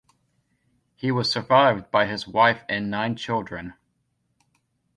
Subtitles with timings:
[0.95, 3.75] He was survived by his wife and nine children.